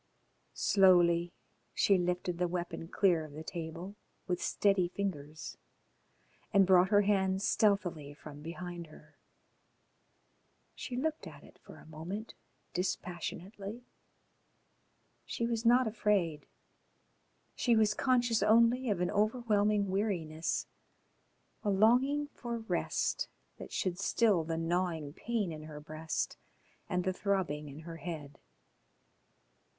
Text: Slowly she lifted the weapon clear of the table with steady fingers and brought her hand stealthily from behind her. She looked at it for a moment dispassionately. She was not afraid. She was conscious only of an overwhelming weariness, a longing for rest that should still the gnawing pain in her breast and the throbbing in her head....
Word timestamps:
Slowly 0.55 1.31
she 1.75 1.99
lifted 1.99 2.39
the 2.39 2.47
weapon 2.47 2.87
clear 2.87 3.23
of 3.23 3.33
the 3.33 3.43
table 3.43 3.93
with 4.25 4.41
steady 4.41 4.87
fingers 4.87 5.59
and 6.51 6.65
brought 6.65 6.89
her 6.89 7.03
hand 7.03 7.43
stealthily 7.43 8.15
from 8.15 8.41
behind 8.41 8.87
her. 8.87 9.19
She 10.73 10.95
looked 10.97 11.27
at 11.27 11.43
it 11.43 11.59
for 11.59 11.77
a 11.77 11.85
moment 11.85 12.33
dispassionately. 12.73 13.83
She 15.23 15.45
was 15.45 15.67
not 15.67 15.85
afraid. 15.87 16.47
She 17.53 17.75
was 17.75 17.93
conscious 17.93 18.41
only 18.41 18.89
of 18.89 19.01
an 19.01 19.11
overwhelming 19.11 19.91
weariness, 19.91 20.65
a 21.63 21.69
longing 21.69 22.25
for 22.33 22.57
rest 22.57 23.27
that 23.57 23.71
should 23.71 23.99
still 23.99 24.43
the 24.43 24.57
gnawing 24.57 25.13
pain 25.13 25.51
in 25.51 25.65
her 25.65 25.79
breast 25.79 26.37
and 26.89 27.03
the 27.03 27.13
throbbing 27.13 27.69
in 27.69 27.81
her 27.81 27.97
head.... 27.97 28.39